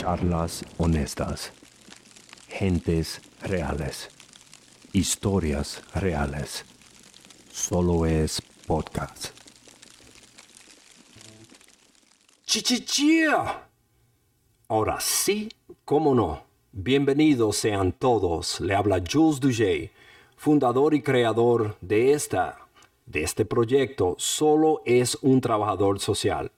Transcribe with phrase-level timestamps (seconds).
[0.00, 1.52] Charlas honestas.
[2.48, 4.08] Gentes reales.
[4.94, 6.64] Historias reales.
[7.52, 9.26] Solo es podcast.
[12.46, 13.68] ¡Chichichía!
[14.68, 15.50] Ahora sí,
[15.84, 16.44] cómo no.
[16.72, 18.58] Bienvenidos sean todos.
[18.60, 19.92] Le habla Jules Duget,
[20.34, 22.56] fundador y creador de esta,
[23.04, 24.14] de este proyecto.
[24.16, 26.50] Solo es un trabajador social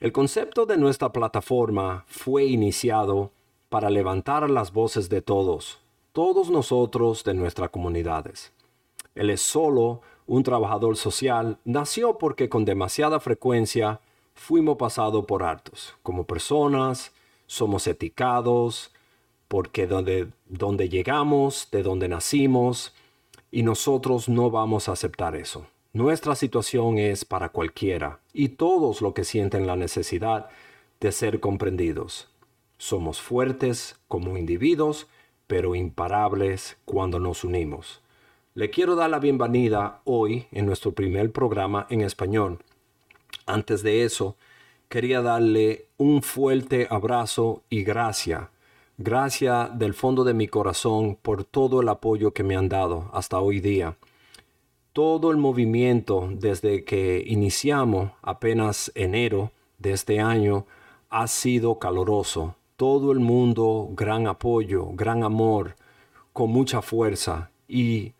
[0.00, 3.32] el concepto de nuestra plataforma fue iniciado
[3.68, 5.80] para levantar las voces de todos,
[6.12, 8.52] todos nosotros de nuestras comunidades.
[9.16, 14.00] Él es solo un trabajador social, nació porque con demasiada frecuencia
[14.34, 15.96] fuimos pasados por hartos.
[16.04, 17.12] Como personas,
[17.46, 18.92] somos eticados,
[19.48, 22.94] porque donde, donde llegamos, de donde nacimos,
[23.50, 25.66] y nosotros no vamos a aceptar eso.
[25.94, 30.50] Nuestra situación es para cualquiera y todos los que sienten la necesidad
[31.00, 32.28] de ser comprendidos.
[32.76, 35.06] Somos fuertes como individuos,
[35.46, 38.02] pero imparables cuando nos unimos.
[38.52, 42.58] Le quiero dar la bienvenida hoy en nuestro primer programa en español.
[43.46, 44.36] Antes de eso,
[44.90, 48.50] quería darle un fuerte abrazo y gracia.
[48.98, 53.38] Gracias del fondo de mi corazón por todo el apoyo que me han dado hasta
[53.38, 53.96] hoy día
[54.98, 60.66] todo el movimiento desde que iniciamos apenas enero de este año
[61.08, 62.56] ha sido caloroso.
[62.74, 65.76] Todo el mundo, gran apoyo, gran amor,
[66.32, 68.14] con mucha fuerza y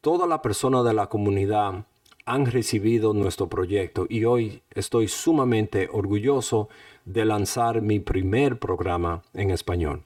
[0.00, 1.84] toda la persona de la comunidad
[2.24, 6.68] han recibido nuestro proyecto y hoy estoy sumamente orgulloso
[7.06, 10.04] de lanzar mi primer programa en español.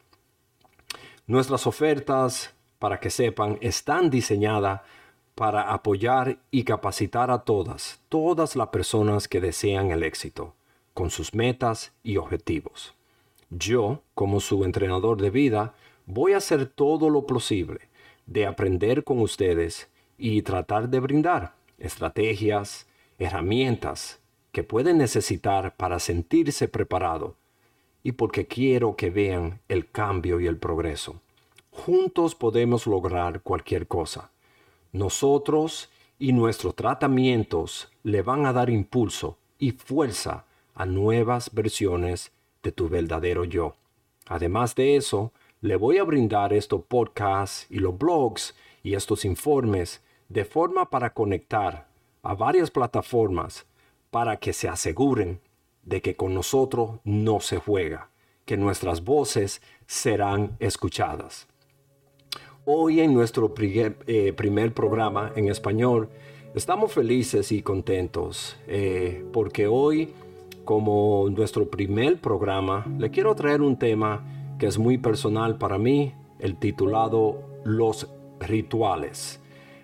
[1.26, 4.80] Nuestras ofertas, para que sepan, están diseñadas
[5.34, 10.54] para apoyar y capacitar a todas, todas las personas que desean el éxito,
[10.92, 12.94] con sus metas y objetivos.
[13.50, 15.74] Yo, como su entrenador de vida,
[16.06, 17.80] voy a hacer todo lo posible
[18.26, 22.86] de aprender con ustedes y tratar de brindar estrategias,
[23.18, 24.20] herramientas
[24.52, 27.34] que pueden necesitar para sentirse preparado
[28.04, 31.20] y porque quiero que vean el cambio y el progreso.
[31.72, 34.30] Juntos podemos lograr cualquier cosa
[34.94, 35.90] nosotros
[36.20, 42.30] y nuestros tratamientos le van a dar impulso y fuerza a nuevas versiones
[42.62, 43.74] de tu verdadero yo.
[44.26, 50.00] Además de eso, le voy a brindar estos podcasts y los blogs y estos informes
[50.28, 51.88] de forma para conectar
[52.22, 53.66] a varias plataformas
[54.12, 55.40] para que se aseguren
[55.82, 58.10] de que con nosotros no se juega,
[58.44, 61.48] que nuestras voces serán escuchadas.
[62.66, 66.08] Hoy en nuestro eh, primer, programa en español
[66.54, 70.14] estamos felices y contentos eh, porque hoy
[70.64, 76.14] como nuestro primer programa le quiero traer un tema que es muy personal para mí,
[76.38, 78.10] el titulado Los
[78.40, 79.42] rituales.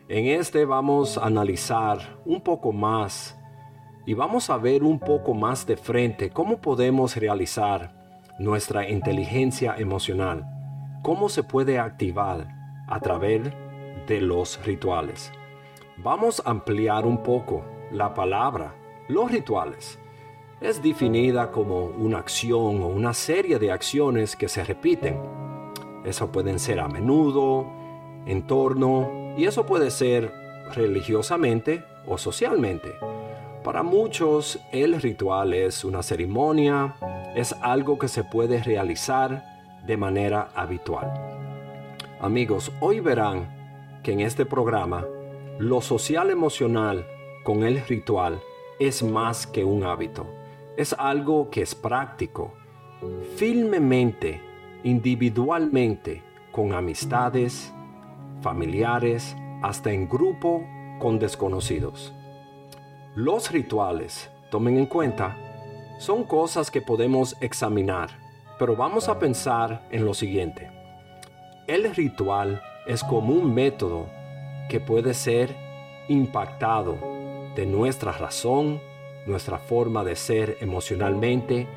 [0.09, 3.39] En este vamos a analizar un poco más
[4.07, 7.93] y vamos a ver un poco más de frente cómo podemos realizar
[8.39, 10.47] nuestra inteligencia emocional,
[11.03, 12.60] cómo se puede activar
[12.91, 13.51] a través
[14.07, 15.33] de los rituales.
[15.97, 18.75] Vamos a ampliar un poco la palabra,
[19.09, 19.99] los rituales.
[20.61, 25.19] Es definida como una acción o una serie de acciones que se repiten.
[26.05, 27.67] Eso pueden ser a menudo,
[28.27, 30.33] en torno, y eso puede ser
[30.75, 32.95] religiosamente o socialmente.
[33.65, 36.97] Para muchos el ritual es una ceremonia,
[37.35, 39.45] es algo que se puede realizar
[39.87, 41.30] de manera habitual.
[42.23, 43.49] Amigos, hoy verán
[44.03, 45.07] que en este programa
[45.59, 47.07] lo social emocional
[47.45, 48.43] con el ritual
[48.79, 50.27] es más que un hábito.
[50.77, 52.53] Es algo que es práctico,
[53.37, 54.43] firmemente,
[54.85, 56.23] individualmente,
[56.53, 57.73] con amistades,
[58.43, 60.63] familiares, hasta en grupo
[60.99, 62.13] con desconocidos.
[63.15, 65.39] Los rituales, tomen en cuenta,
[65.99, 68.11] son cosas que podemos examinar,
[68.59, 70.80] pero vamos a pensar en lo siguiente.
[71.71, 74.09] El ritual es como un método
[74.69, 75.55] que puede ser
[76.09, 76.99] impactado
[77.55, 78.81] de nuestra razón,
[79.25, 81.69] nuestra forma de ser emocionalmente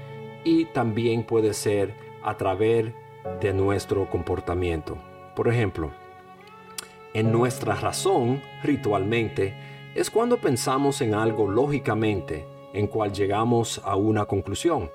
[0.44, 1.94] y también puede ser
[2.24, 2.92] a través
[3.40, 4.98] de nuestro comportamiento.
[5.36, 5.92] Por ejemplo,
[7.14, 9.54] en nuestra razón, ritualmente,
[9.94, 14.90] es cuando pensamos en algo lógicamente, en cual llegamos a una conclusión.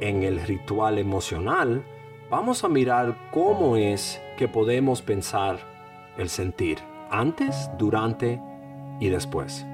[0.00, 1.84] En el ritual emocional,
[2.30, 5.58] vamos a mirar cómo es que podemos pensar
[6.18, 6.78] el sentir
[7.10, 8.40] antes, durante
[9.00, 9.64] y después.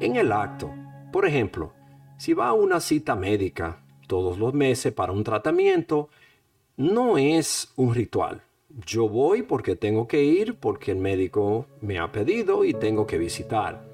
[0.00, 0.72] En el acto,
[1.12, 1.72] por ejemplo,
[2.18, 6.08] si va a una cita médica todos los meses para un tratamiento,
[6.76, 8.42] no es un ritual.
[8.84, 13.18] Yo voy porque tengo que ir, porque el médico me ha pedido y tengo que
[13.18, 13.86] visitar.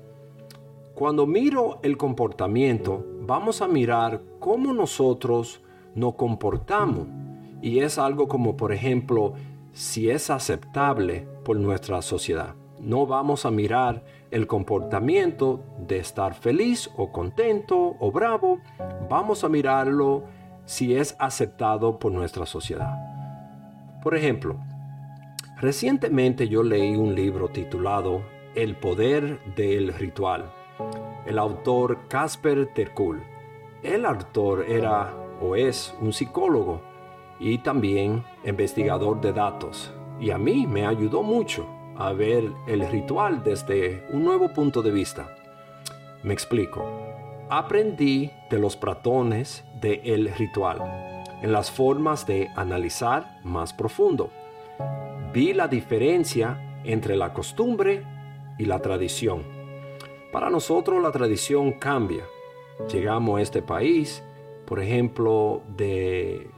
[0.94, 5.60] Cuando miro el comportamiento, vamos a mirar cómo nosotros
[5.94, 7.21] nos comportamos.
[7.62, 9.34] Y es algo como, por ejemplo,
[9.72, 12.54] si es aceptable por nuestra sociedad.
[12.80, 18.58] No vamos a mirar el comportamiento de estar feliz o contento o bravo.
[19.08, 20.24] Vamos a mirarlo
[20.64, 22.98] si es aceptado por nuestra sociedad.
[24.02, 24.56] Por ejemplo,
[25.60, 28.22] recientemente yo leí un libro titulado
[28.56, 30.52] El poder del ritual.
[31.24, 33.22] El autor Casper Terkul.
[33.84, 36.91] El autor era o es un psicólogo
[37.42, 39.92] y también investigador de datos.
[40.20, 41.66] Y a mí me ayudó mucho
[41.96, 45.36] a ver el ritual desde un nuevo punto de vista.
[46.22, 46.84] Me explico.
[47.50, 50.78] Aprendí de los pratones del el ritual,
[51.42, 54.30] en las formas de analizar más profundo.
[55.34, 58.04] Vi la diferencia entre la costumbre
[58.58, 59.42] y la tradición.
[60.32, 62.24] Para nosotros la tradición cambia.
[62.90, 64.22] Llegamos a este país,
[64.64, 66.48] por ejemplo, de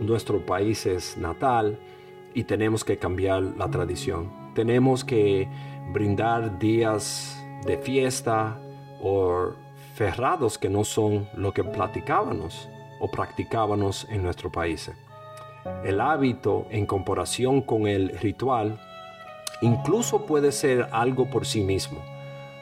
[0.00, 1.78] nuestro país es natal
[2.34, 4.30] y tenemos que cambiar la tradición.
[4.54, 5.48] Tenemos que
[5.92, 8.60] brindar días de fiesta
[9.02, 9.52] o
[9.94, 12.68] ferrados que no son lo que platicábamos
[13.00, 14.90] o practicábamos en nuestro país.
[15.84, 18.80] El hábito en comparación con el ritual
[19.60, 22.00] incluso puede ser algo por sí mismo,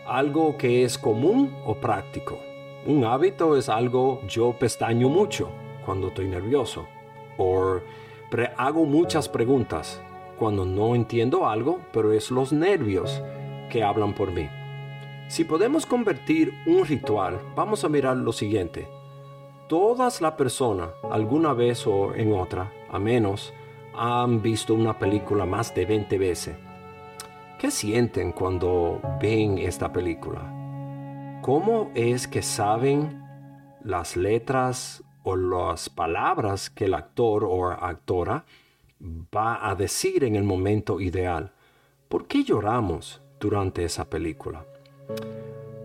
[0.06, 2.38] algo que es común o práctico.
[2.86, 5.50] Un hábito es algo yo pestaño mucho
[5.84, 6.88] cuando estoy nervioso
[7.38, 7.80] o
[8.56, 10.00] hago muchas preguntas
[10.38, 13.22] cuando no entiendo algo, pero es los nervios
[13.70, 14.48] que hablan por mí.
[15.28, 18.88] Si podemos convertir un ritual, vamos a mirar lo siguiente.
[19.68, 23.52] Todas las personas, alguna vez o en otra, a menos,
[23.94, 26.56] han visto una película más de 20 veces.
[27.58, 31.40] ¿Qué sienten cuando ven esta película?
[31.42, 33.22] ¿Cómo es que saben
[33.82, 38.44] las letras o las palabras que el actor o actora
[39.34, 41.50] va a decir en el momento ideal.
[42.08, 44.64] ¿Por qué lloramos durante esa película?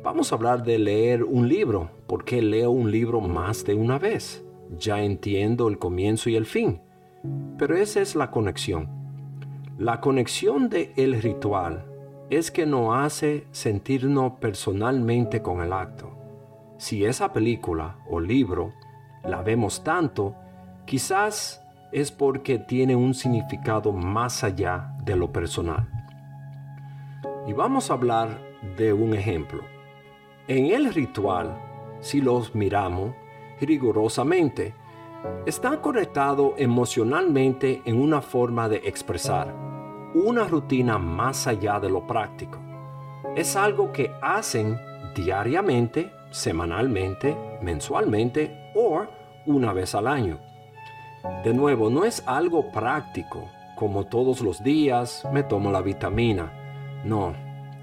[0.04, 1.90] Vamos a hablar de leer un libro.
[2.06, 4.46] ¿Por qué leo un libro más de una vez?
[4.78, 6.80] Ya entiendo el comienzo y el fin.
[7.58, 8.90] Pero esa es la conexión.
[9.80, 11.84] La conexión de el ritual
[12.30, 16.12] es que nos hace sentirnos personalmente con el acto.
[16.78, 18.74] Si esa película o libro
[19.24, 20.36] la vemos tanto,
[20.86, 25.88] quizás es porque tiene un significado más allá de lo personal.
[27.48, 28.40] Y vamos a hablar
[28.78, 29.64] de un ejemplo.
[30.48, 31.58] En el ritual,
[32.00, 33.14] si los miramos
[33.60, 34.74] rigurosamente,
[35.46, 39.54] está conectado emocionalmente en una forma de expresar,
[40.16, 42.60] una rutina más allá de lo práctico.
[43.36, 44.80] Es algo que hacen
[45.16, 49.06] diariamente, semanalmente, mensualmente o
[49.46, 50.40] una vez al año.
[51.44, 56.52] De nuevo, no es algo práctico, como todos los días me tomo la vitamina.
[57.04, 57.34] No,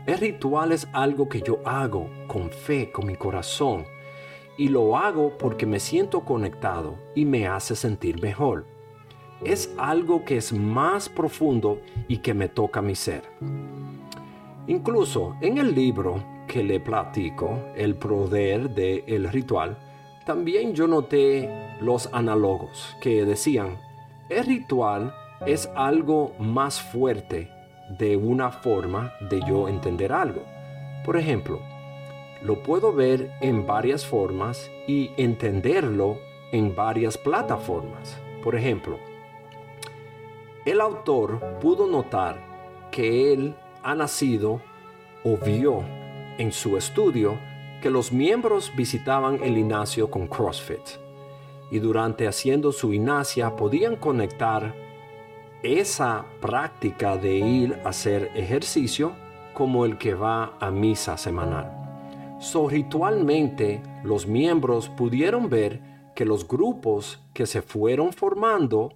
[0.06, 3.84] el ritual es algo que yo hago con fe, con mi corazón,
[4.56, 8.66] y lo hago porque me siento conectado y me hace sentir mejor.
[9.44, 13.22] Es algo que es más profundo y que me toca mi ser.
[14.66, 19.78] Incluso en el libro que le platico, El poder del el ritual,
[20.28, 21.48] también yo noté
[21.80, 23.78] los análogos que decían,
[24.28, 25.14] el ritual
[25.46, 27.50] es algo más fuerte
[27.98, 30.42] de una forma de yo entender algo.
[31.02, 31.60] Por ejemplo,
[32.42, 36.18] lo puedo ver en varias formas y entenderlo
[36.52, 38.20] en varias plataformas.
[38.44, 38.98] Por ejemplo,
[40.66, 42.38] el autor pudo notar
[42.90, 44.60] que él ha nacido
[45.24, 45.82] o vio
[46.36, 47.38] en su estudio
[47.82, 50.80] que los miembros visitaban el Ignacio con CrossFit
[51.70, 54.74] y durante haciendo su Ignacia podían conectar
[55.62, 59.12] esa práctica de ir a hacer ejercicio
[59.54, 61.74] como el que va a misa semanal.
[62.40, 65.82] So ritualmente los miembros pudieron ver
[66.14, 68.94] que los grupos que se fueron formando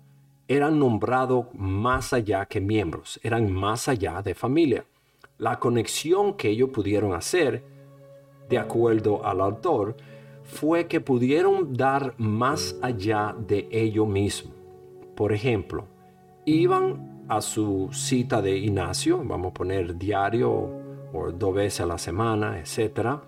[0.49, 4.85] eran nombrados más allá que miembros, eran más allá de familia.
[5.39, 7.65] La conexión que ellos pudieron hacer
[8.53, 9.97] de acuerdo al autor,
[10.43, 14.53] fue que pudieron dar más allá de ello mismo.
[15.15, 15.87] Por ejemplo,
[16.45, 20.51] iban a su cita de Ignacio, vamos a poner diario
[21.15, 23.21] o dos veces a la semana, etc.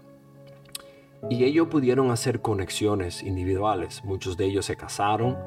[1.31, 4.05] y ellos pudieron hacer conexiones individuales.
[4.05, 5.39] Muchos de ellos se casaron,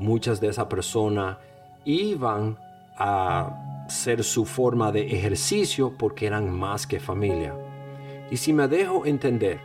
[0.00, 1.38] muchas de esas personas
[1.84, 2.58] iban
[2.96, 7.54] a ser su forma de ejercicio porque eran más que familia.
[8.30, 9.60] Y si me dejo entender,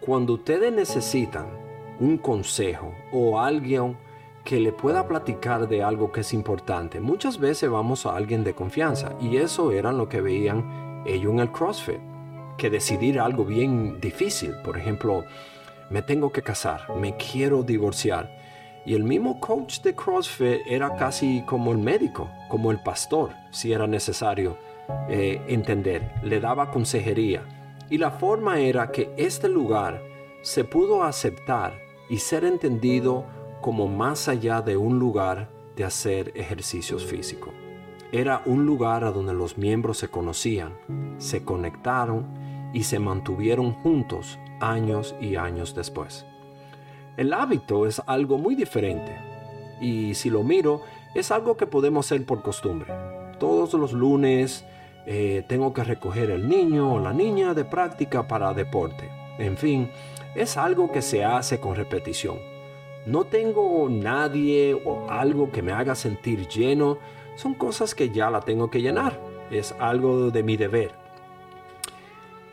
[0.00, 1.46] cuando ustedes necesitan
[1.98, 3.96] un consejo o alguien
[4.44, 8.54] que le pueda platicar de algo que es importante, muchas veces vamos a alguien de
[8.54, 12.00] confianza y eso era lo que veían ellos en el CrossFit
[12.56, 14.54] que decidir algo bien difícil.
[14.62, 15.24] Por ejemplo,
[15.90, 18.38] me tengo que casar, me quiero divorciar.
[18.86, 23.72] Y el mismo coach de CrossFit era casi como el médico, como el pastor, si
[23.72, 24.56] era necesario
[25.08, 26.14] eh, entender.
[26.22, 27.42] Le daba consejería.
[27.90, 30.02] Y la forma era que este lugar
[30.42, 33.24] se pudo aceptar y ser entendido
[33.60, 37.52] como más allá de un lugar de hacer ejercicios físicos.
[38.12, 40.78] Era un lugar a donde los miembros se conocían,
[41.18, 42.26] se conectaron
[42.72, 46.26] y se mantuvieron juntos años y años después.
[47.16, 49.16] El hábito es algo muy diferente
[49.80, 50.82] y si lo miro
[51.14, 52.92] es algo que podemos hacer por costumbre.
[53.38, 54.64] Todos los lunes
[55.06, 59.08] eh, tengo que recoger el niño o la niña de práctica para deporte.
[59.38, 59.90] En fin,
[60.34, 62.38] es algo que se hace con repetición.
[63.06, 66.98] No tengo nadie o algo que me haga sentir lleno.
[67.34, 69.18] Son cosas que ya la tengo que llenar.
[69.50, 70.92] Es algo de mi deber.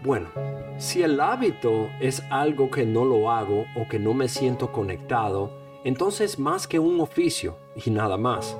[0.04, 0.30] Bueno,
[0.78, 5.52] si el hábito es algo que no lo hago o que no me siento conectado,
[5.84, 8.58] entonces más que un oficio y nada más.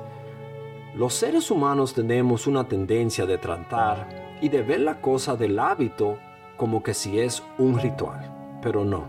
[0.94, 6.18] Los seres humanos tenemos una tendencia de tratar y de ver la cosa del hábito
[6.56, 9.06] como que si es un ritual, pero no.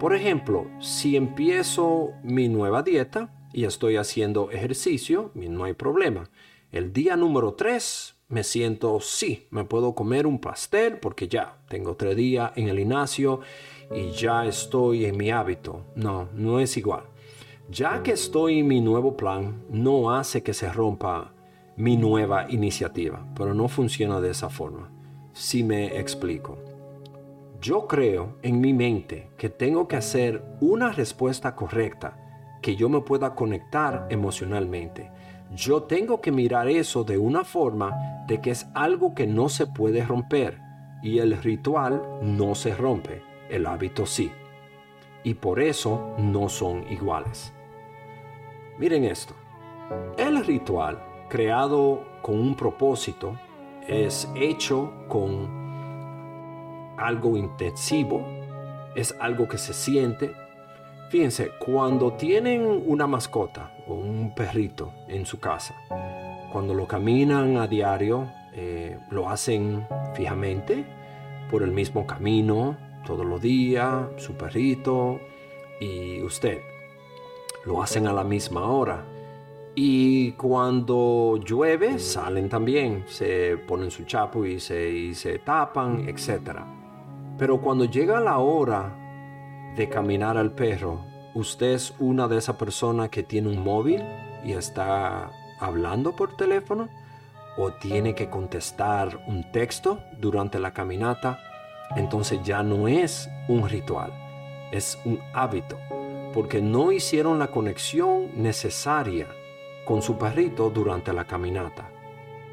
[0.00, 6.30] Por ejemplo, si empiezo mi nueva dieta y estoy haciendo ejercicio, no hay problema.
[6.72, 11.94] El día número 3 me siento, sí, me puedo comer un pastel porque ya tengo
[11.94, 13.40] tres días en el gimnasio
[13.94, 15.86] y ya estoy en mi hábito.
[15.94, 17.04] No, no es igual.
[17.68, 21.32] Ya que estoy en mi nuevo plan, no hace que se rompa
[21.76, 24.90] mi nueva iniciativa, pero no funciona de esa forma.
[25.32, 26.58] Si me explico.
[27.60, 32.18] Yo creo en mi mente que tengo que hacer una respuesta correcta
[32.62, 35.10] que yo me pueda conectar emocionalmente
[35.54, 39.66] yo tengo que mirar eso de una forma de que es algo que no se
[39.66, 40.60] puede romper
[41.02, 44.32] y el ritual no se rompe, el hábito sí.
[45.22, 47.52] Y por eso no son iguales.
[48.78, 49.34] Miren esto.
[50.16, 53.36] El ritual creado con un propósito
[53.86, 55.66] es hecho con
[56.98, 58.26] algo intensivo,
[58.94, 60.34] es algo que se siente,
[61.08, 65.76] Fíjense, cuando tienen una mascota o un perrito en su casa,
[66.52, 70.84] cuando lo caminan a diario, eh, lo hacen fijamente
[71.48, 75.20] por el mismo camino todos los días, su perrito
[75.80, 76.58] y usted.
[77.66, 79.04] Lo hacen a la misma hora.
[79.74, 86.60] Y cuando llueve, salen también, se ponen su chapo y se, y se tapan, etc.
[87.36, 88.96] Pero cuando llega la hora
[89.76, 91.04] de caminar al perro,
[91.34, 94.02] ¿usted es una de esas personas que tiene un móvil
[94.42, 95.30] y está
[95.60, 96.88] hablando por teléfono?
[97.58, 101.38] ¿O tiene que contestar un texto durante la caminata?
[101.96, 104.12] Entonces ya no es un ritual,
[104.72, 105.76] es un hábito,
[106.36, 109.26] porque no hicieron la conexión necesaria
[109.86, 111.90] con su perrito durante la caminata.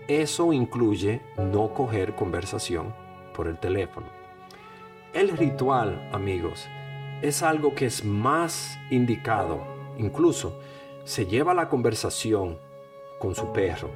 [0.07, 2.95] Eso incluye no coger conversación
[3.35, 4.07] por el teléfono.
[5.13, 6.65] El ritual, amigos,
[7.21, 9.59] es algo que es más indicado.
[9.97, 10.57] Incluso
[11.03, 12.57] se lleva la conversación
[13.19, 13.89] con su perro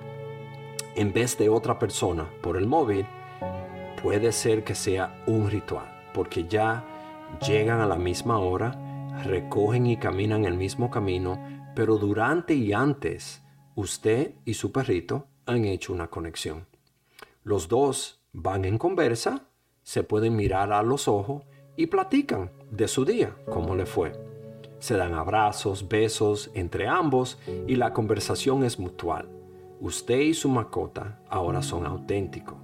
[0.97, 3.05] en vez de otra persona por el móvil,
[4.01, 6.83] puede ser que sea un ritual, porque ya
[7.47, 8.86] llegan a la misma hora,
[9.23, 11.39] recogen y caminan el mismo camino,
[11.75, 13.43] pero durante y antes
[13.75, 16.67] usted y su perrito han hecho una conexión.
[17.43, 19.47] Los dos van en conversa,
[19.83, 21.43] se pueden mirar a los ojos
[21.75, 24.11] y platican de su día, cómo le fue.
[24.79, 29.29] Se dan abrazos, besos entre ambos y la conversación es mutual.
[29.79, 32.57] Usted y su mascota ahora son auténticos.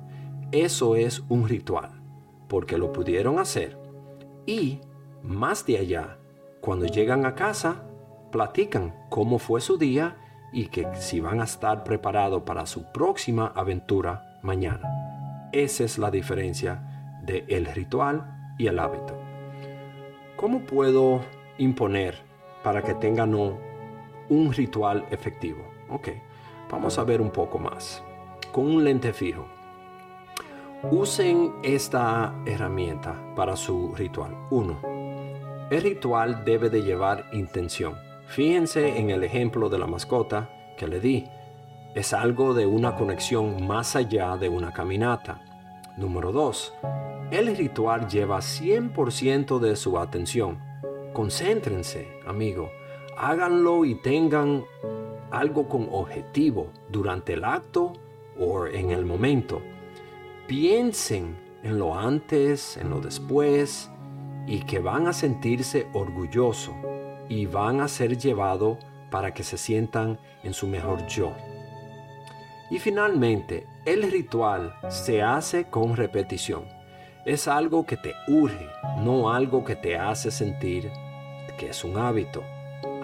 [0.52, 2.02] Eso es un ritual,
[2.48, 3.78] porque lo pudieron hacer.
[4.46, 4.82] Y,
[5.24, 6.18] más de allá,
[6.64, 7.84] cuando llegan a casa,
[8.32, 10.16] platican cómo fue su día
[10.54, 15.50] y que si van a estar preparados para su próxima aventura mañana.
[15.52, 19.14] Esa es la diferencia de el ritual y el hábito.
[20.38, 21.20] ¿Cómo puedo
[21.58, 22.24] imponer
[22.64, 25.70] para que tengan un ritual efectivo?
[25.90, 26.12] Ok,
[26.72, 28.02] vamos a ver un poco más.
[28.54, 29.46] Con un lente fijo.
[30.90, 34.48] Usen esta herramienta para su ritual.
[34.50, 34.93] 1.
[35.70, 37.96] El ritual debe de llevar intención.
[38.28, 41.26] Fíjense en el ejemplo de la mascota que le di.
[41.96, 45.42] Es algo de una conexión más allá de una caminata.
[45.98, 46.74] Número 2.
[47.32, 50.60] El ritual lleva 100% de su atención.
[51.14, 52.70] Concéntrense, amigo.
[53.18, 54.66] Háganlo y tengan
[55.32, 57.94] algo con objetivo durante el acto
[58.38, 59.62] o en el momento.
[60.48, 63.90] Piensen en lo antes, en lo después,
[64.46, 66.76] y que van a sentirse orgullosos
[67.30, 68.78] y van a ser llevados
[69.10, 71.34] para que se sientan en su mejor yo.
[72.70, 76.66] Y finalmente, el ritual se hace con repetición.
[77.26, 80.92] Es algo que te urge, no algo que te hace sentir
[81.58, 82.44] que es un hábito.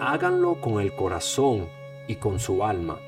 [0.00, 1.68] Háganlo con el corazón
[2.08, 2.98] y con su alma.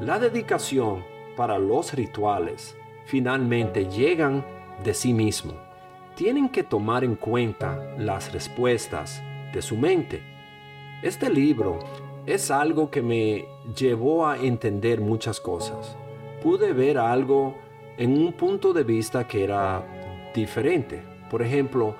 [0.00, 1.04] La dedicación
[1.36, 4.44] para los rituales finalmente llegan
[4.84, 5.54] de sí mismo.
[6.20, 9.22] Tienen que tomar en cuenta las respuestas
[9.54, 10.20] de su mente.
[11.02, 11.78] Este libro
[12.26, 15.96] es algo que me llevó a entender muchas cosas.
[16.42, 17.56] Pude ver algo
[17.96, 21.02] en un punto de vista que era diferente.
[21.30, 21.96] Por ejemplo,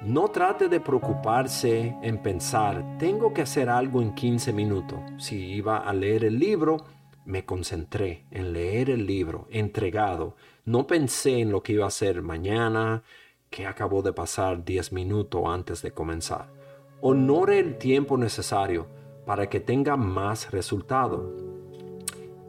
[0.00, 4.98] no trate de preocuparse en pensar, tengo que hacer algo en 15 minutos.
[5.18, 6.78] Si iba a leer el libro,
[7.24, 10.34] me concentré en leer el libro, entregado.
[10.64, 13.04] No pensé en lo que iba a hacer mañana,
[13.52, 16.48] que acabó de pasar 10 minutos antes de comenzar.
[17.00, 18.88] Honore el tiempo necesario
[19.24, 21.32] para que tenga más resultado.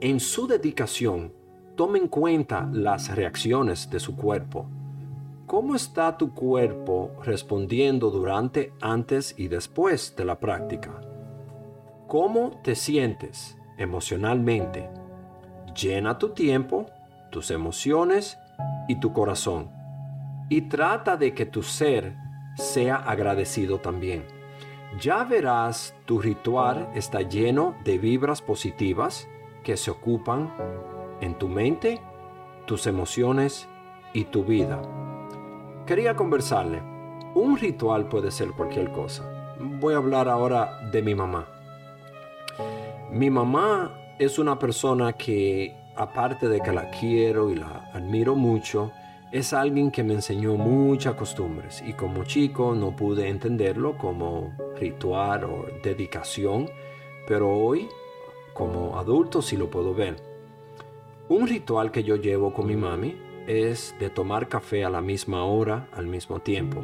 [0.02, 1.32] En su dedicación,
[1.76, 4.68] tome en cuenta las reacciones de su cuerpo
[5.54, 11.02] ¿Cómo está tu cuerpo respondiendo durante, antes y después de la práctica?
[12.08, 14.90] ¿Cómo te sientes emocionalmente?
[15.80, 16.88] Llena tu tiempo,
[17.30, 18.38] tus emociones
[18.88, 19.70] y tu corazón.
[20.50, 22.16] Y trata de que tu ser
[22.56, 24.26] sea agradecido también.
[25.00, 29.28] Ya verás, tu ritual está lleno de vibras positivas
[29.64, 30.54] que se ocupan
[31.20, 32.00] en tu mente,
[32.68, 33.68] tus emociones
[34.14, 34.82] y tu vida.
[35.88, 36.82] Quería conversarle.
[37.34, 39.56] Un ritual puede ser cualquier cosa.
[39.60, 41.48] Voy a hablar ahora de mi mamá.
[43.12, 48.92] Mi mamá es una persona que, aparte de que la quiero y la admiro mucho,
[49.34, 55.46] es alguien que me enseñó muchas costumbres y como chico no pude entenderlo como ritual
[55.46, 56.70] o dedicación,
[57.28, 57.90] pero hoy
[58.54, 60.18] como adulto sí lo puedo ver.
[61.30, 63.18] Un ritual que yo llevo con mi mami
[63.48, 66.84] es de tomar café a la misma hora, al mismo tiempo.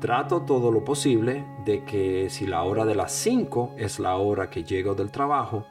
[0.00, 4.50] Trato todo lo posible de que si la hora de las 5 es la hora
[4.50, 5.64] que llego del trabajo,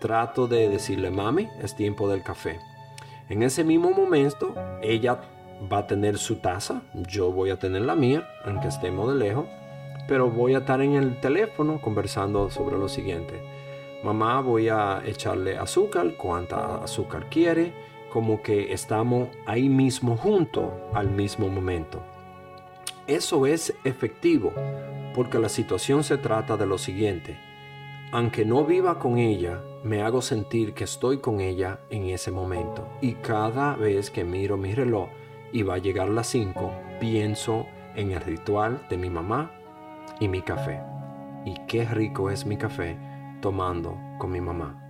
[0.00, 2.58] trato de decirle, mami, es tiempo del café.
[3.30, 5.20] En ese mismo momento, ella
[5.72, 9.46] va a tener su taza, yo voy a tener la mía, aunque estemos de lejos,
[10.08, 13.40] pero voy a estar en el teléfono conversando sobre lo siguiente.
[14.02, 17.72] Mamá, voy a echarle azúcar, cuánta azúcar quiere,
[18.12, 22.02] como que estamos ahí mismo junto al mismo momento.
[23.06, 24.52] Eso es efectivo
[25.14, 27.38] porque la situación se trata de lo siguiente.
[28.10, 32.86] Aunque no viva con ella, me hago sentir que estoy con ella en ese momento.
[33.00, 35.08] Y cada vez que miro mi reloj
[35.52, 37.66] y va a llegar las 5, pienso
[37.96, 39.50] en el ritual de mi mamá
[40.20, 40.80] y mi café.
[41.44, 42.98] Y qué rico es mi café
[43.40, 44.86] tomando con mi mamá.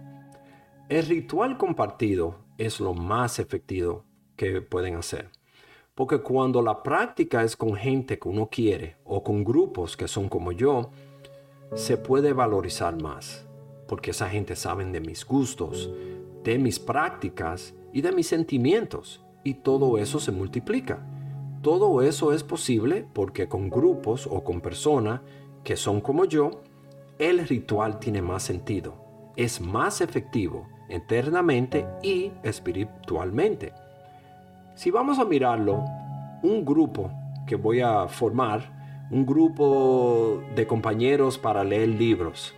[0.88, 5.31] El ritual compartido es lo más efectivo que pueden hacer.
[5.94, 10.29] Porque cuando la práctica es con gente que uno quiere o con grupos que son
[10.29, 10.90] como yo,
[11.74, 13.46] se puede valorizar más.
[13.90, 15.90] Porque esa gente sabe de mis gustos,
[16.44, 19.20] de mis prácticas y de mis sentimientos.
[19.42, 21.05] Y todo eso se multiplica.
[21.61, 25.22] Todo eso es posible porque con grupos o con personas
[25.64, 26.62] que son como yo,
[27.18, 28.94] el ritual tiene más sentido,
[29.35, 33.72] es más efectivo eternamente y espiritualmente.
[34.76, 35.85] Si vamos a mirarlo,
[36.44, 37.11] un grupo
[37.44, 42.55] que voy a formar, un grupo de compañeros para leer libros.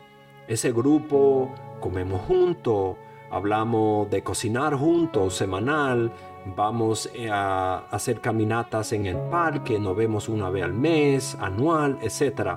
[0.48, 1.50] Ese grupo
[1.80, 2.96] comemos juntos,
[3.30, 6.12] hablamos de cocinar juntos semanal,
[6.56, 12.56] vamos a hacer caminatas en el parque, nos vemos una vez al mes, anual, etc.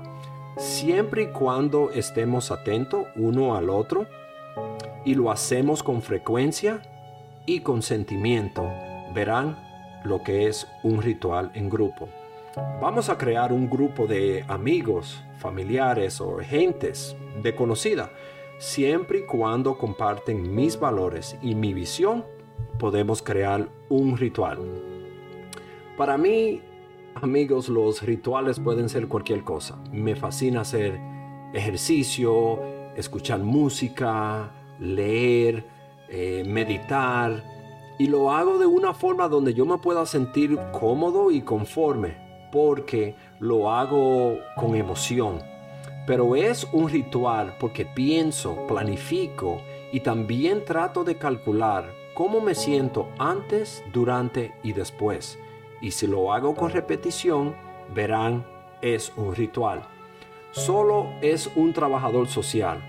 [0.58, 4.08] Siempre y cuando estemos atentos uno al otro,
[5.06, 6.82] y lo hacemos con frecuencia
[7.45, 8.67] y con sentimiento,
[9.13, 9.58] verán
[10.04, 12.10] lo que es un ritual en grupo.
[12.81, 18.11] Vamos a crear un grupo de amigos, familiares o gentes de conocida,
[18.59, 22.23] siempre y cuando comparten mis valores y mi visión
[22.79, 24.59] podemos crear un ritual.
[25.97, 26.61] Para mí,
[27.15, 29.77] amigos, los rituales pueden ser cualquier cosa.
[29.91, 30.97] Me fascina hacer
[31.53, 32.61] ejercicio,
[32.95, 35.65] escuchar música, leer,
[36.07, 37.43] eh, meditar.
[37.97, 42.24] Y lo hago de una forma donde yo me pueda sentir cómodo y conforme,
[42.55, 45.43] porque lo hago con emoción.
[46.07, 53.09] Pero es un ritual porque pienso, planifico y también trato de calcular cómo me siento
[53.19, 55.37] antes, durante y después.
[55.81, 57.57] Y si lo hago con repetición,
[57.93, 58.47] verán,
[58.81, 59.81] es un ritual.
[60.51, 62.79] Solo es un trabajador social.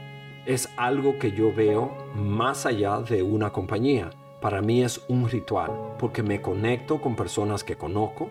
[0.46, 4.10] Es algo que yo veo más allá de una compañía.
[4.40, 8.30] Para mí es un ritual porque me conecto con personas que conozco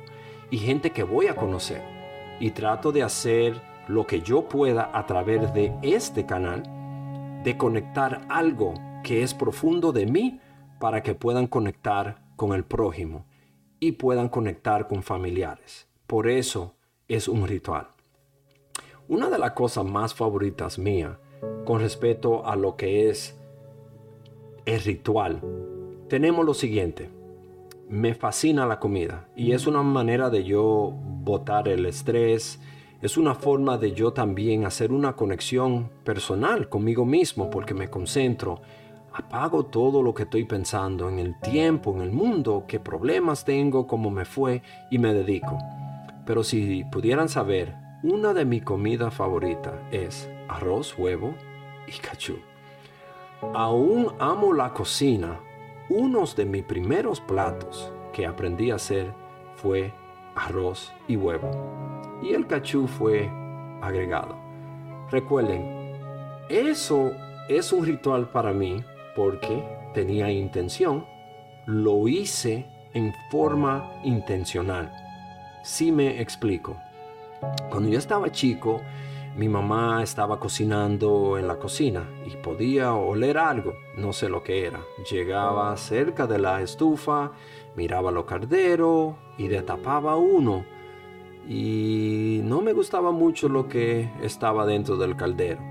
[0.52, 1.82] y gente que voy a conocer.
[2.40, 6.64] Y trato de hacer lo que yo pueda a través de este canal,
[7.44, 10.40] de conectar algo que es profundo de mí
[10.80, 13.26] para que puedan conectar con el prójimo
[13.80, 15.88] y puedan conectar con familiares.
[16.08, 16.76] Por eso
[17.08, 17.88] es un ritual.
[19.08, 21.20] Una de las cosas más favoritas mía
[21.66, 23.40] con respecto a lo que es
[24.66, 25.42] el ritual,
[26.10, 27.10] tenemos lo siguiente.
[27.88, 32.60] Me fascina la comida y es una manera de yo botar el estrés,
[33.02, 38.62] es una forma de yo también hacer una conexión personal conmigo mismo porque me concentro,
[39.14, 43.86] apago todo lo que estoy pensando en el tiempo, en el mundo, qué problemas tengo,
[43.86, 45.60] cómo me fue y me dedico.
[46.26, 51.36] Pero si pudieran saber, una de mis comidas favoritas es arroz, huevo
[51.88, 52.40] y cachú.
[53.54, 55.40] Aún amo la cocina.
[55.90, 59.14] Uno de mis primeros platos que aprendí a hacer
[59.56, 59.94] fue
[60.36, 61.52] arroz y huevo
[62.22, 63.30] y el cachú fue
[63.82, 64.36] agregado.
[65.12, 65.94] Recuerden,
[66.50, 67.12] eso
[67.50, 68.84] es un ritual para mí
[69.16, 71.06] porque tenía intención,
[71.66, 74.92] lo hice en forma intencional.
[75.64, 76.78] Si me explico.
[77.70, 78.82] Cuando yo estaba chico,
[79.36, 84.66] mi mamá estaba cocinando en la cocina y podía oler algo, no sé lo que
[84.66, 84.80] era.
[85.12, 87.34] Llegaba cerca de la estufa,
[87.76, 90.64] miraba lo cardero y destapaba uno
[91.48, 95.62] y no me gustaba mucho lo que estaba dentro del caldero.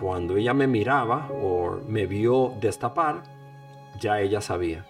[0.00, 3.22] Cuando ella me miraba o me vio destapar,
[4.00, 4.84] ya ella sabía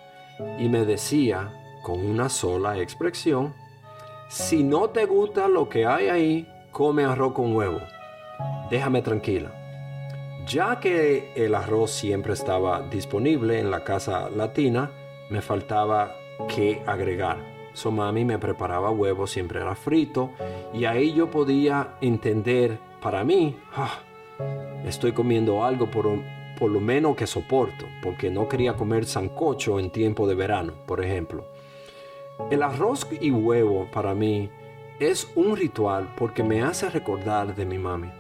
[0.59, 3.53] y me decía con una sola expresión,
[4.29, 7.81] si no te gusta lo que hay ahí, come arroz con huevo.
[8.71, 9.53] Déjame tranquila.
[10.47, 14.91] Ya que el arroz siempre estaba disponible en la casa latina,
[15.31, 16.17] me faltaba
[16.49, 20.31] que agregar So mami me preparaba huevos, siempre era frito.
[20.75, 24.01] Y ahí yo podía entender, para mí, ah,
[24.85, 26.07] estoy comiendo algo por,
[26.59, 31.03] por lo menos que soporto, porque no quería comer sancocho en tiempo de verano, por
[31.03, 31.47] ejemplo.
[32.51, 34.51] El arroz y huevo para mí
[34.99, 38.11] es un ritual porque me hace recordar de mi mami.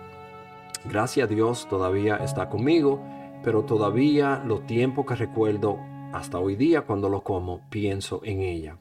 [0.85, 3.01] Gracias a Dios todavía está conmigo,
[3.45, 5.79] pero todavía los tiempos que recuerdo
[6.12, 8.79] hasta hoy día cuando lo como, pienso en ella.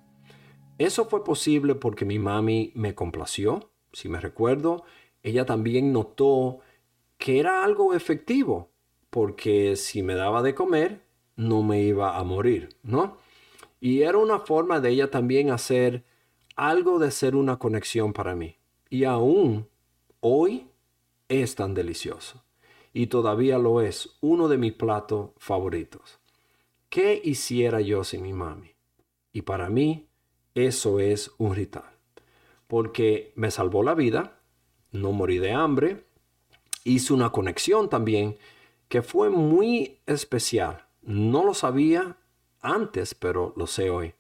[0.79, 4.83] Eso fue posible porque mi mami me complació, si me recuerdo,
[5.21, 6.61] ella también notó
[7.19, 8.71] que era algo efectivo,
[9.11, 11.03] porque si me daba de comer,
[11.35, 13.17] no me iba a morir, ¿no?
[13.79, 16.03] Y era una forma de ella también hacer
[16.55, 18.57] algo de ser una conexión para mí.
[18.89, 19.67] Y aún
[20.19, 20.70] hoy
[21.31, 22.43] es tan delicioso.
[22.93, 26.19] Y todavía lo es uno de mis platos favoritos.
[26.89, 28.75] ¿Qué hiciera yo sin mi mami?
[29.31, 30.09] Y para mí,
[30.53, 31.89] eso es un ritual.
[32.67, 34.41] Porque me salvó la vida,
[34.91, 36.03] no morí de hambre,
[36.83, 38.37] hice una conexión también
[38.89, 40.85] que fue muy especial.
[41.01, 42.17] No lo sabía
[42.59, 44.15] antes, pero lo sé hoy.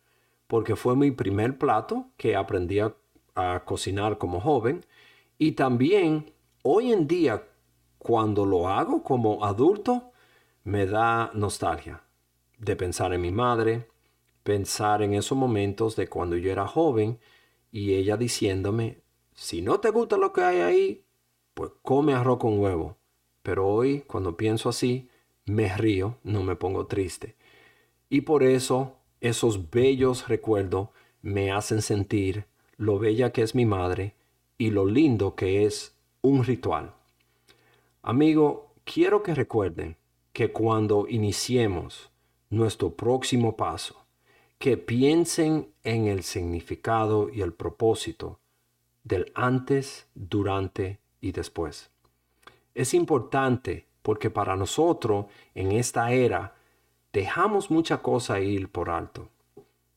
[0.47, 2.95] Porque fue mi primer plato que aprendí a,
[3.35, 4.85] a cocinar como joven.
[5.37, 6.31] Y también
[6.63, 7.47] hoy en día,
[7.97, 10.11] cuando lo hago como adulto,
[10.63, 12.03] me da nostalgia
[12.57, 13.87] de pensar en mi madre,
[14.43, 17.19] pensar en esos momentos de cuando yo era joven
[17.71, 19.01] y ella diciéndome,
[19.33, 21.05] si no te gusta lo que hay ahí,
[21.53, 22.97] pues come arroz con huevo.
[23.41, 25.09] Pero hoy, cuando pienso así,
[25.45, 27.35] me río, no me pongo triste.
[28.09, 30.89] Y por eso esos bellos recuerdos
[31.21, 32.45] me hacen sentir
[32.77, 34.15] lo bella que es mi madre
[34.57, 36.93] y lo lindo que es un ritual.
[38.03, 39.97] Amigo, quiero que recuerden
[40.33, 42.09] que cuando iniciemos
[42.49, 44.05] nuestro próximo paso,
[44.57, 48.39] que piensen en el significado y el propósito
[49.03, 51.89] del antes, durante y después.
[52.75, 56.55] Es importante porque para nosotros en esta era
[57.11, 59.29] dejamos mucha cosa ir por alto.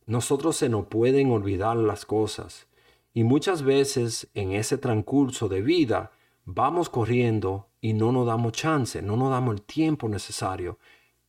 [0.07, 2.67] Nosotros se nos pueden olvidar las cosas
[3.15, 6.11] y muchas veces en ese transcurso de vida
[6.45, 10.79] vamos corriendo y no nos damos chance, no nos damos el tiempo necesario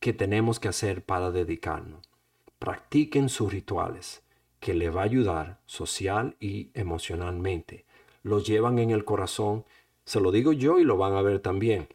[0.00, 2.10] que tenemos que hacer para dedicarnos.
[2.58, 4.24] Practiquen sus rituales,
[4.58, 7.84] que le va a ayudar social y emocionalmente.
[8.24, 9.64] Los llevan en el corazón,
[10.04, 11.86] se lo digo yo y lo van a ver también.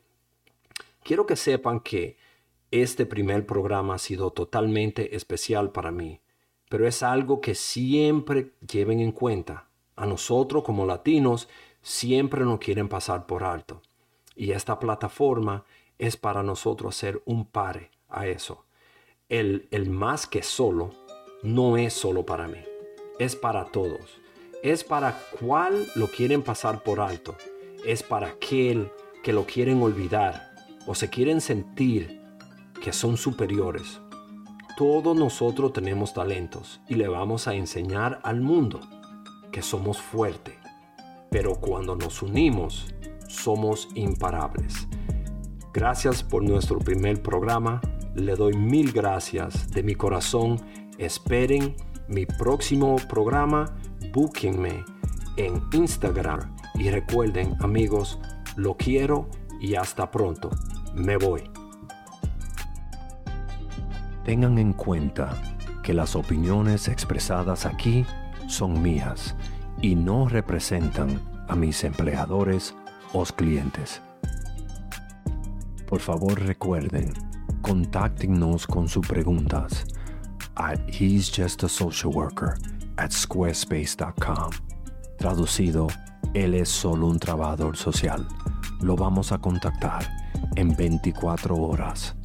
[1.04, 2.15] Quiero que sepan que
[2.69, 6.21] este primer programa ha sido totalmente especial para mí,
[6.69, 9.71] pero es algo que siempre lleven en cuenta.
[9.95, 11.47] A nosotros como latinos
[11.82, 13.82] siempre nos quieren pasar por alto.
[14.36, 15.63] Y esta plataforma
[15.97, 18.65] es para nosotros hacer un pare a eso.
[19.30, 20.91] El, el más que solo
[21.43, 22.60] no es solo para mí,
[23.19, 24.19] es para todos.
[24.63, 27.36] Es para cuál lo quieren pasar por alto.
[27.86, 28.91] Es para aquel
[29.23, 30.51] que lo quieren olvidar
[30.86, 32.21] o se quieren sentir
[32.82, 33.99] que son superiores.
[34.77, 38.80] Todos nosotros tenemos talentos y le vamos a enseñar al mundo
[39.52, 40.56] que somos fuertes.
[41.30, 42.94] Pero cuando nos unimos,
[43.28, 44.88] somos imparables.
[45.74, 47.80] Gracias por nuestro primer programa.
[48.16, 50.60] Le doy mil gracias de mi corazón.
[50.98, 51.76] Esperen
[52.10, 53.74] mi próximo programa.
[54.12, 54.84] Búquenme
[55.38, 56.56] en Instagram.
[56.76, 58.20] Y recuerden amigos,
[58.58, 59.30] lo quiero
[59.62, 60.50] y hasta pronto.
[60.94, 61.44] Me voy.
[64.26, 65.42] Tengan en cuenta
[65.84, 68.06] que las opiniones expresadas aquí
[68.52, 69.36] son mías
[69.82, 72.76] y no representan a mis empleadores
[73.14, 74.02] o clientes.
[75.88, 77.14] Por favor recuerden,
[77.62, 79.86] contáctenos con sus preguntas
[80.88, 82.58] he's just a social worker
[82.98, 84.52] at squarespace.com.
[85.18, 85.88] Traducido,
[86.34, 88.28] él es solo un trabajador social.
[88.82, 90.08] Lo vamos a contactar
[90.56, 92.16] en 24 horas.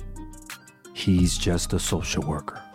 [0.95, 2.66] He's just a social worker.